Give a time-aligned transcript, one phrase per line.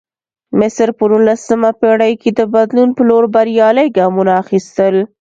[0.59, 4.95] مصر په نولسمه پېړۍ کې د بدلون په لور بریالي ګامونه اخیستل.